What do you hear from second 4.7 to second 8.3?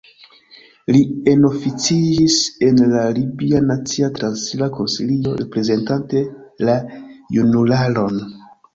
Konsilio reprezentante la junularon.